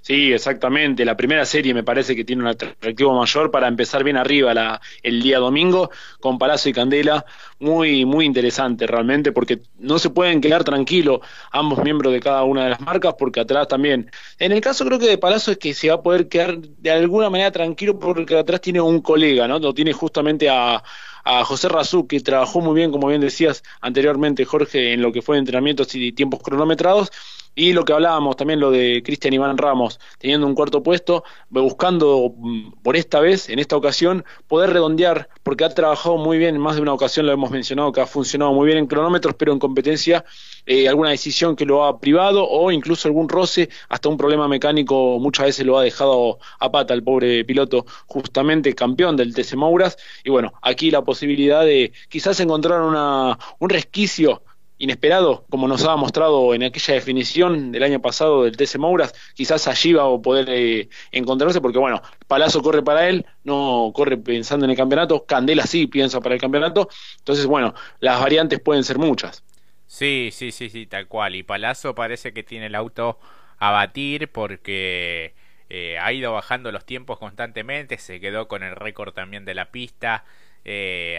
Sí, 0.00 0.32
exactamente. 0.32 1.04
La 1.04 1.16
primera 1.16 1.44
serie 1.44 1.74
me 1.74 1.82
parece 1.82 2.16
que 2.16 2.24
tiene 2.24 2.42
un 2.42 2.48
atractivo 2.48 3.14
mayor 3.14 3.50
para 3.50 3.68
empezar 3.68 4.02
bien 4.04 4.16
arriba 4.16 4.54
la, 4.54 4.80
el 5.02 5.22
día 5.22 5.38
domingo 5.38 5.90
con 6.20 6.38
Palacio 6.38 6.70
y 6.70 6.72
Candela. 6.74 7.24
Muy, 7.60 8.04
muy 8.04 8.24
interesante 8.24 8.86
realmente 8.86 9.32
porque 9.32 9.60
no 9.78 9.98
se 9.98 10.10
pueden 10.10 10.40
quedar 10.40 10.64
tranquilos 10.64 11.20
ambos 11.50 11.82
miembros 11.82 12.12
de 12.12 12.20
cada 12.20 12.44
una 12.44 12.64
de 12.64 12.70
las 12.70 12.80
marcas 12.80 13.14
porque 13.18 13.40
atrás 13.40 13.68
también. 13.68 14.10
En 14.38 14.52
el 14.52 14.60
caso 14.60 14.84
creo 14.84 14.98
que 14.98 15.06
de 15.08 15.18
Palacio 15.18 15.52
es 15.52 15.58
que 15.58 15.74
se 15.74 15.88
va 15.88 15.96
a 15.96 16.02
poder 16.02 16.28
quedar 16.28 16.58
de 16.58 16.90
alguna 16.90 17.30
manera 17.30 17.50
tranquilo 17.50 17.98
porque 17.98 18.36
atrás 18.36 18.60
tiene 18.60 18.80
un 18.80 19.00
colega, 19.02 19.46
¿no? 19.48 19.58
Lo 19.58 19.74
tiene 19.74 19.92
justamente 19.92 20.48
a, 20.48 20.82
a 21.24 21.44
José 21.44 21.68
Razú, 21.68 22.06
que 22.06 22.20
trabajó 22.20 22.60
muy 22.60 22.74
bien, 22.74 22.90
como 22.90 23.08
bien 23.08 23.20
decías 23.20 23.62
anteriormente, 23.80 24.44
Jorge, 24.44 24.92
en 24.94 25.02
lo 25.02 25.12
que 25.12 25.20
fue 25.22 25.36
entrenamientos 25.38 25.94
y 25.94 26.12
tiempos 26.12 26.40
cronometrados 26.42 27.10
y 27.58 27.72
lo 27.72 27.84
que 27.84 27.92
hablábamos 27.92 28.36
también, 28.36 28.60
lo 28.60 28.70
de 28.70 29.02
Cristian 29.04 29.34
Iván 29.34 29.58
Ramos, 29.58 29.98
teniendo 30.18 30.46
un 30.46 30.54
cuarto 30.54 30.80
puesto, 30.80 31.24
buscando 31.50 32.32
mm, 32.36 32.74
por 32.84 32.94
esta 32.94 33.18
vez, 33.18 33.48
en 33.48 33.58
esta 33.58 33.76
ocasión, 33.76 34.24
poder 34.46 34.70
redondear, 34.70 35.28
porque 35.42 35.64
ha 35.64 35.68
trabajado 35.68 36.18
muy 36.18 36.38
bien, 36.38 36.54
en 36.54 36.60
más 36.60 36.76
de 36.76 36.82
una 36.82 36.92
ocasión 36.92 37.26
lo 37.26 37.32
hemos 37.32 37.50
mencionado, 37.50 37.90
que 37.90 38.00
ha 38.00 38.06
funcionado 38.06 38.52
muy 38.52 38.66
bien 38.66 38.78
en 38.78 38.86
cronómetros, 38.86 39.34
pero 39.34 39.52
en 39.52 39.58
competencia, 39.58 40.24
eh, 40.66 40.88
alguna 40.88 41.10
decisión 41.10 41.56
que 41.56 41.64
lo 41.66 41.84
ha 41.84 41.98
privado 41.98 42.48
o 42.48 42.70
incluso 42.70 43.08
algún 43.08 43.28
roce, 43.28 43.68
hasta 43.88 44.08
un 44.08 44.16
problema 44.16 44.46
mecánico 44.46 45.18
muchas 45.18 45.46
veces 45.46 45.66
lo 45.66 45.78
ha 45.78 45.82
dejado 45.82 46.38
a 46.60 46.70
pata 46.70 46.94
el 46.94 47.02
pobre 47.02 47.44
piloto, 47.44 47.86
justamente 48.06 48.72
campeón 48.76 49.16
del 49.16 49.34
TC 49.34 49.56
Mouras. 49.56 49.96
Y 50.22 50.30
bueno, 50.30 50.52
aquí 50.62 50.92
la 50.92 51.02
posibilidad 51.02 51.64
de 51.64 51.92
quizás 52.08 52.38
encontrar 52.38 52.82
una, 52.82 53.36
un 53.58 53.68
resquicio 53.68 54.42
inesperado, 54.78 55.44
como 55.50 55.66
nos 55.68 55.84
ha 55.84 55.96
mostrado 55.96 56.54
en 56.54 56.62
aquella 56.62 56.94
definición 56.94 57.72
del 57.72 57.82
año 57.82 58.00
pasado 58.00 58.44
del 58.44 58.56
TC 58.56 58.78
Mouras, 58.78 59.12
quizás 59.34 59.66
allí 59.66 59.92
va 59.92 60.04
a 60.04 60.18
poder 60.18 60.48
eh, 60.48 60.88
encontrarse, 61.10 61.60
porque 61.60 61.78
bueno, 61.78 62.00
Palazzo 62.26 62.62
corre 62.62 62.82
para 62.82 63.08
él, 63.08 63.26
no 63.44 63.90
corre 63.94 64.16
pensando 64.16 64.64
en 64.64 64.70
el 64.70 64.76
campeonato, 64.76 65.26
Candela 65.26 65.66
sí 65.66 65.86
piensa 65.88 66.20
para 66.20 66.36
el 66.36 66.40
campeonato, 66.40 66.88
entonces 67.18 67.46
bueno, 67.46 67.74
las 68.00 68.20
variantes 68.20 68.60
pueden 68.60 68.84
ser 68.84 68.98
muchas. 68.98 69.44
Sí, 69.86 70.30
sí, 70.32 70.52
sí, 70.52 70.70
sí, 70.70 70.86
tal 70.86 71.08
cual, 71.08 71.34
y 71.34 71.42
Palazzo 71.42 71.94
parece 71.94 72.32
que 72.32 72.42
tiene 72.42 72.66
el 72.66 72.74
auto 72.74 73.18
a 73.58 73.72
batir 73.72 74.30
porque 74.30 75.34
eh, 75.70 75.98
ha 75.98 76.12
ido 76.12 76.32
bajando 76.32 76.70
los 76.70 76.84
tiempos 76.84 77.18
constantemente, 77.18 77.98
se 77.98 78.20
quedó 78.20 78.46
con 78.46 78.62
el 78.62 78.76
récord 78.76 79.12
también 79.12 79.44
de 79.44 79.54
la 79.54 79.72
pista, 79.72 80.24
eh, 80.64 81.18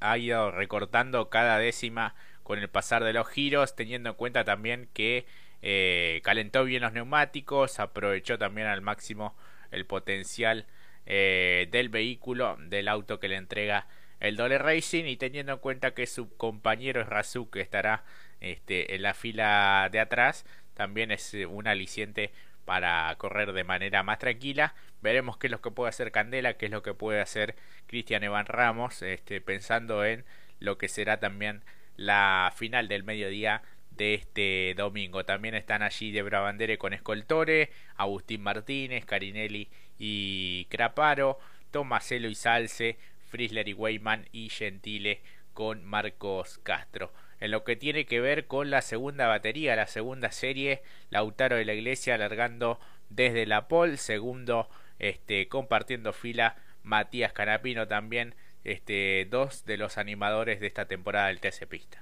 ha 0.00 0.18
ido 0.18 0.50
recortando 0.50 1.30
cada 1.30 1.58
décima 1.58 2.14
con 2.44 2.60
el 2.60 2.68
pasar 2.68 3.02
de 3.02 3.12
los 3.12 3.28
giros, 3.28 3.74
teniendo 3.74 4.10
en 4.10 4.14
cuenta 4.14 4.44
también 4.44 4.88
que 4.92 5.26
eh, 5.62 6.20
calentó 6.22 6.64
bien 6.64 6.82
los 6.82 6.92
neumáticos, 6.92 7.80
aprovechó 7.80 8.38
también 8.38 8.68
al 8.68 8.82
máximo 8.82 9.34
el 9.72 9.86
potencial 9.86 10.66
eh, 11.06 11.68
del 11.72 11.88
vehículo, 11.88 12.56
del 12.60 12.86
auto 12.86 13.18
que 13.18 13.28
le 13.28 13.36
entrega 13.36 13.88
el 14.20 14.36
Dole 14.36 14.58
Racing 14.58 15.04
y 15.04 15.16
teniendo 15.16 15.52
en 15.52 15.58
cuenta 15.58 15.92
que 15.94 16.06
su 16.06 16.36
compañero 16.36 17.00
es 17.00 17.08
Razú 17.08 17.50
que 17.50 17.60
estará 17.60 18.04
este, 18.40 18.94
en 18.94 19.02
la 19.02 19.14
fila 19.14 19.88
de 19.90 20.00
atrás, 20.00 20.44
también 20.74 21.10
es 21.10 21.34
eh, 21.34 21.46
un 21.46 21.66
aliciente 21.66 22.30
para 22.64 23.14
correr 23.16 23.52
de 23.52 23.64
manera 23.64 24.02
más 24.02 24.18
tranquila. 24.18 24.74
Veremos 25.02 25.36
qué 25.38 25.46
es 25.46 25.50
lo 25.50 25.60
que 25.60 25.70
puede 25.70 25.90
hacer 25.90 26.12
Candela, 26.12 26.54
qué 26.54 26.66
es 26.66 26.72
lo 26.72 26.82
que 26.82 26.94
puede 26.94 27.20
hacer 27.20 27.56
Cristian 27.86 28.22
Evan 28.22 28.46
Ramos, 28.46 29.02
este, 29.02 29.40
pensando 29.40 30.04
en 30.04 30.24
lo 30.60 30.78
que 30.78 30.88
será 30.88 31.20
también 31.20 31.62
la 31.96 32.52
final 32.56 32.88
del 32.88 33.04
mediodía 33.04 33.62
de 33.90 34.14
este 34.14 34.74
domingo. 34.76 35.24
También 35.24 35.54
están 35.54 35.82
allí 35.82 36.12
de 36.12 36.22
Brabandere 36.22 36.78
con 36.78 36.92
Escoltore, 36.92 37.70
Agustín 37.96 38.42
Martínez, 38.42 39.04
Carinelli 39.04 39.68
y 39.98 40.66
Craparo, 40.66 41.38
Tomaselo 41.70 42.28
y 42.28 42.34
Salce, 42.34 42.98
Frisler 43.28 43.68
y 43.68 43.74
Weyman 43.74 44.28
y 44.32 44.48
Gentile 44.48 45.20
con 45.52 45.84
Marcos 45.84 46.58
Castro. 46.62 47.12
En 47.40 47.50
lo 47.50 47.64
que 47.64 47.76
tiene 47.76 48.06
que 48.06 48.20
ver 48.20 48.46
con 48.46 48.70
la 48.70 48.80
segunda 48.80 49.26
batería, 49.26 49.76
la 49.76 49.86
segunda 49.86 50.30
serie, 50.32 50.82
Lautaro 51.10 51.56
de 51.56 51.64
la 51.64 51.74
Iglesia 51.74 52.14
alargando 52.14 52.80
desde 53.10 53.46
la 53.46 53.68
pole, 53.68 53.96
segundo 53.96 54.68
este, 54.98 55.48
compartiendo 55.48 56.12
fila 56.12 56.56
Matías 56.82 57.32
Canapino 57.32 57.88
también 57.88 58.34
este, 58.64 59.26
dos 59.30 59.64
de 59.64 59.76
los 59.76 59.98
animadores 59.98 60.60
de 60.60 60.66
esta 60.66 60.86
temporada 60.86 61.28
del 61.28 61.40
TC 61.40 61.66
Pista. 61.68 62.00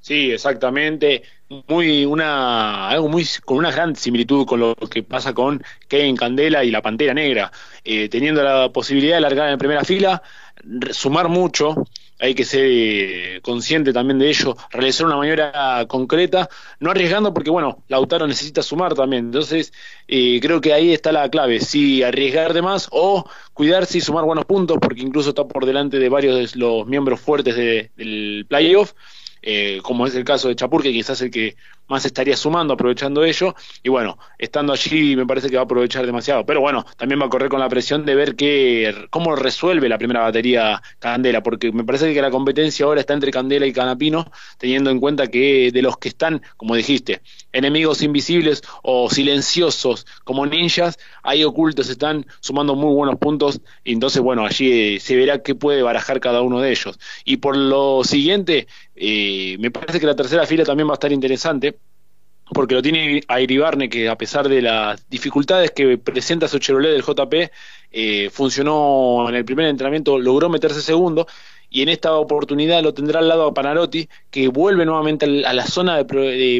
Sí, 0.00 0.30
exactamente. 0.30 1.22
Muy 1.68 2.06
una 2.06 2.88
algo 2.88 3.08
muy 3.08 3.26
con 3.44 3.58
una 3.58 3.70
gran 3.70 3.94
similitud 3.96 4.46
con 4.46 4.60
lo 4.60 4.74
que 4.74 5.02
pasa 5.02 5.34
con 5.34 5.62
Kevin 5.88 6.16
Candela 6.16 6.64
y 6.64 6.70
la 6.70 6.80
Pantera 6.80 7.12
Negra, 7.12 7.52
eh, 7.84 8.08
teniendo 8.08 8.42
la 8.42 8.70
posibilidad 8.70 9.16
de 9.16 9.20
largar 9.20 9.50
en 9.50 9.58
primera 9.58 9.84
fila, 9.84 10.22
sumar 10.90 11.28
mucho, 11.28 11.74
hay 12.20 12.34
que 12.34 12.44
ser 12.44 12.66
eh, 12.66 13.40
consciente 13.42 13.92
también 13.92 14.18
de 14.18 14.28
ello, 14.28 14.56
realizar 14.70 15.06
una 15.06 15.16
maniobra 15.16 15.86
concreta, 15.88 16.48
no 16.78 16.90
arriesgando 16.90 17.32
porque, 17.32 17.50
bueno, 17.50 17.82
Lautaro 17.88 18.26
necesita 18.26 18.62
sumar 18.62 18.94
también. 18.94 19.26
Entonces, 19.26 19.72
eh, 20.06 20.38
creo 20.40 20.60
que 20.60 20.72
ahí 20.72 20.92
está 20.92 21.12
la 21.12 21.28
clave, 21.30 21.60
si 21.60 22.02
arriesgar 22.02 22.52
de 22.52 22.62
más 22.62 22.88
o 22.92 23.24
cuidarse 23.54 23.98
y 23.98 24.00
sumar 24.00 24.24
buenos 24.24 24.44
puntos, 24.44 24.78
porque 24.80 25.00
incluso 25.02 25.30
está 25.30 25.44
por 25.46 25.66
delante 25.66 25.98
de 25.98 26.08
varios 26.08 26.52
de 26.52 26.58
los 26.58 26.86
miembros 26.86 27.20
fuertes 27.20 27.56
del 27.56 28.46
playoff. 28.48 28.92
eh, 29.42 29.80
como 29.82 30.06
es 30.06 30.14
el 30.14 30.24
caso 30.24 30.48
de 30.48 30.56
Chapur, 30.56 30.82
que 30.82 30.92
quizás 30.92 31.20
el 31.22 31.30
que 31.30 31.56
más 31.90 32.04
estaría 32.06 32.36
sumando, 32.36 32.74
aprovechando 32.74 33.24
ello. 33.24 33.54
Y 33.82 33.88
bueno, 33.88 34.18
estando 34.38 34.72
allí 34.72 35.16
me 35.16 35.26
parece 35.26 35.50
que 35.50 35.56
va 35.56 35.62
a 35.62 35.64
aprovechar 35.64 36.06
demasiado. 36.06 36.46
Pero 36.46 36.60
bueno, 36.60 36.86
también 36.96 37.20
va 37.20 37.26
a 37.26 37.28
correr 37.28 37.48
con 37.48 37.60
la 37.60 37.68
presión 37.68 38.04
de 38.06 38.14
ver 38.14 38.36
qué, 38.36 38.94
cómo 39.10 39.36
resuelve 39.36 39.88
la 39.88 39.98
primera 39.98 40.20
batería 40.20 40.80
Candela, 40.98 41.42
porque 41.42 41.72
me 41.72 41.84
parece 41.84 42.14
que 42.14 42.22
la 42.22 42.30
competencia 42.30 42.86
ahora 42.86 43.00
está 43.00 43.14
entre 43.14 43.30
Candela 43.30 43.66
y 43.66 43.72
Canapino, 43.72 44.30
teniendo 44.58 44.90
en 44.90 45.00
cuenta 45.00 45.26
que 45.26 45.70
de 45.72 45.82
los 45.82 45.98
que 45.98 46.08
están, 46.08 46.42
como 46.56 46.74
dijiste, 46.74 47.22
enemigos 47.52 48.02
invisibles 48.02 48.62
o 48.82 49.10
silenciosos 49.10 50.06
como 50.24 50.46
ninjas, 50.46 50.98
hay 51.22 51.44
ocultos, 51.44 51.88
están 51.88 52.26
sumando 52.40 52.74
muy 52.74 52.94
buenos 52.94 53.18
puntos. 53.18 53.60
Y 53.84 53.92
entonces, 53.92 54.22
bueno, 54.22 54.46
allí 54.46 55.00
se 55.00 55.16
verá 55.16 55.42
qué 55.42 55.54
puede 55.54 55.82
barajar 55.82 56.20
cada 56.20 56.42
uno 56.42 56.60
de 56.60 56.70
ellos. 56.70 56.98
Y 57.24 57.38
por 57.38 57.56
lo 57.56 58.04
siguiente, 58.04 58.68
eh, 58.94 59.56
me 59.58 59.70
parece 59.70 59.98
que 59.98 60.06
la 60.06 60.14
tercera 60.14 60.46
fila 60.46 60.64
también 60.64 60.88
va 60.88 60.92
a 60.92 60.94
estar 60.94 61.10
interesante, 61.10 61.78
porque 62.52 62.74
lo 62.74 62.82
tiene 62.82 63.22
a 63.28 63.40
Iribarne, 63.40 63.88
que 63.88 64.08
a 64.08 64.16
pesar 64.16 64.48
de 64.48 64.62
las 64.62 65.08
dificultades 65.08 65.70
que 65.70 65.98
presenta 65.98 66.48
su 66.48 66.58
Chevrolet 66.58 66.92
del 66.92 67.02
JP, 67.02 67.50
eh, 67.92 68.30
funcionó 68.30 69.28
en 69.28 69.34
el 69.34 69.44
primer 69.44 69.66
entrenamiento, 69.66 70.18
logró 70.18 70.48
meterse 70.48 70.82
segundo, 70.82 71.26
y 71.70 71.82
en 71.82 71.88
esta 71.88 72.14
oportunidad 72.14 72.82
lo 72.82 72.92
tendrá 72.92 73.20
al 73.20 73.28
lado 73.28 73.46
a 73.46 73.54
Panarotti, 73.54 74.08
que 74.30 74.48
vuelve 74.48 74.84
nuevamente 74.84 75.46
a 75.46 75.52
la 75.52 75.66
zona 75.66 75.96
de, 75.96 76.04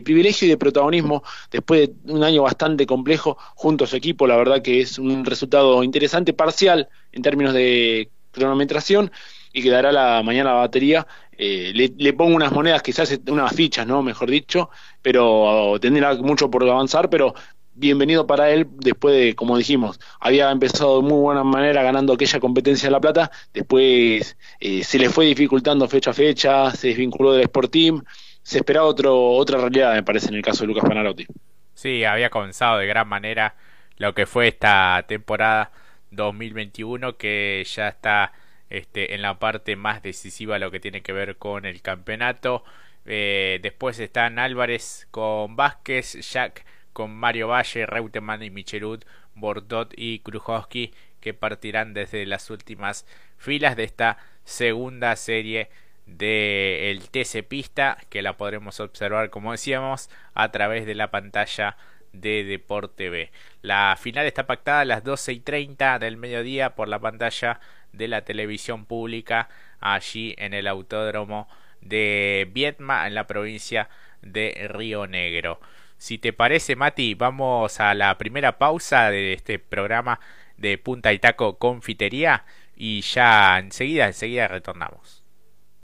privilegio 0.04 0.46
y 0.46 0.50
de 0.50 0.56
protagonismo 0.56 1.24
después 1.50 1.90
de 2.04 2.12
un 2.12 2.22
año 2.22 2.42
bastante 2.42 2.86
complejo 2.86 3.36
junto 3.56 3.84
a 3.84 3.86
su 3.88 3.96
equipo. 3.96 4.28
La 4.28 4.36
verdad 4.36 4.62
que 4.62 4.80
es 4.80 4.98
un 4.98 5.24
resultado 5.24 5.82
interesante, 5.82 6.32
parcial 6.32 6.88
en 7.10 7.22
términos 7.22 7.52
de 7.52 8.08
cronometración, 8.30 9.10
y 9.52 9.62
quedará 9.62 9.92
la 9.92 10.22
mañana 10.22 10.50
la 10.50 10.56
batería 10.56 11.06
eh, 11.42 11.72
le, 11.96 12.12
pongo 12.12 12.36
unas 12.36 12.52
monedas, 12.52 12.82
quizás 12.82 13.18
unas 13.26 13.54
fichas, 13.56 13.86
¿no? 13.86 14.02
Mejor 14.02 14.30
dicho, 14.30 14.68
pero 15.00 15.78
tendrá 15.80 16.14
mucho 16.16 16.50
por 16.50 16.68
avanzar, 16.68 17.08
pero 17.08 17.32
bienvenido 17.72 18.26
para 18.26 18.50
él 18.50 18.66
después 18.70 19.14
de, 19.14 19.34
como 19.34 19.56
dijimos, 19.56 19.98
había 20.20 20.50
empezado 20.50 21.00
de 21.00 21.08
muy 21.08 21.18
buena 21.18 21.42
manera 21.42 21.82
ganando 21.82 22.12
aquella 22.12 22.40
competencia 22.40 22.88
de 22.88 22.90
La 22.90 23.00
Plata, 23.00 23.30
después 23.54 24.36
eh, 24.60 24.84
se 24.84 24.98
le 24.98 25.08
fue 25.08 25.24
dificultando 25.24 25.88
fecha 25.88 26.10
a 26.10 26.12
fecha, 26.12 26.70
se 26.72 26.88
desvinculó 26.88 27.32
del 27.32 27.44
Sport 27.44 27.70
Team, 27.72 28.04
se 28.42 28.58
esperaba 28.58 28.84
otro, 28.84 29.30
otra 29.30 29.56
realidad, 29.56 29.94
me 29.94 30.02
parece, 30.02 30.28
en 30.28 30.34
el 30.34 30.42
caso 30.42 30.64
de 30.64 30.66
Lucas 30.66 30.84
Panarotti. 30.86 31.26
Sí, 31.72 32.04
había 32.04 32.28
comenzado 32.28 32.76
de 32.76 32.86
gran 32.86 33.08
manera 33.08 33.54
lo 33.96 34.12
que 34.12 34.26
fue 34.26 34.48
esta 34.48 35.06
temporada 35.08 35.72
2021 36.10 37.16
que 37.16 37.64
ya 37.66 37.88
está 37.88 38.32
este, 38.70 39.14
en 39.14 39.22
la 39.22 39.38
parte 39.38 39.76
más 39.76 40.02
decisiva 40.02 40.58
lo 40.58 40.70
que 40.70 40.80
tiene 40.80 41.02
que 41.02 41.12
ver 41.12 41.36
con 41.36 41.66
el 41.66 41.82
campeonato. 41.82 42.64
Eh, 43.04 43.58
después 43.62 43.98
están 43.98 44.38
Álvarez 44.38 45.08
con 45.10 45.56
Vázquez, 45.56 46.30
Jack 46.32 46.64
con 46.92 47.14
Mario 47.14 47.48
Valle, 47.48 47.86
Reutemann 47.86 48.42
y 48.42 48.50
Michelud, 48.50 49.02
Bordot 49.34 49.92
y 49.96 50.20
Krujowski 50.20 50.92
que 51.20 51.34
partirán 51.34 51.94
desde 51.94 52.24
las 52.26 52.50
últimas 52.50 53.06
filas 53.36 53.76
de 53.76 53.84
esta 53.84 54.18
segunda 54.44 55.14
serie 55.16 55.68
del 56.06 57.00
el 57.00 57.10
TC 57.10 57.46
Pista 57.46 57.98
que 58.08 58.22
la 58.22 58.36
podremos 58.36 58.80
observar 58.80 59.30
como 59.30 59.52
decíamos 59.52 60.10
a 60.34 60.50
través 60.50 60.86
de 60.86 60.94
la 60.94 61.10
pantalla 61.10 61.76
de 62.12 62.44
Deporte 62.44 63.10
B. 63.10 63.30
La 63.62 63.96
final 64.00 64.26
está 64.26 64.46
pactada 64.46 64.80
a 64.80 64.84
las 64.84 65.04
12 65.04 65.32
y 65.32 65.40
30 65.40 65.98
del 65.98 66.16
mediodía 66.16 66.74
por 66.74 66.88
la 66.88 66.98
pantalla 66.98 67.60
de 67.92 68.08
la 68.08 68.22
televisión 68.22 68.84
pública 68.84 69.48
allí 69.80 70.34
en 70.38 70.54
el 70.54 70.66
autódromo 70.66 71.48
de 71.80 72.48
Vietma 72.52 73.06
en 73.06 73.14
la 73.14 73.26
provincia 73.26 73.88
de 74.22 74.68
Río 74.70 75.06
Negro. 75.06 75.60
Si 75.98 76.18
te 76.18 76.32
parece, 76.32 76.76
Mati, 76.76 77.14
vamos 77.14 77.80
a 77.80 77.94
la 77.94 78.16
primera 78.16 78.58
pausa 78.58 79.10
de 79.10 79.34
este 79.34 79.58
programa 79.58 80.20
de 80.56 80.78
Punta 80.78 81.12
y 81.12 81.18
Taco 81.18 81.58
Confitería 81.58 82.44
y 82.76 83.02
ya 83.02 83.58
enseguida, 83.58 84.06
enseguida 84.06 84.48
retornamos. 84.48 85.19